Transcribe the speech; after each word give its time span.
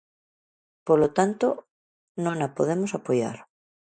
Polo 0.87 1.07
tanto, 1.17 1.47
non 2.23 2.35
a 2.45 2.47
podemos 2.57 2.91
apoiar. 2.99 3.37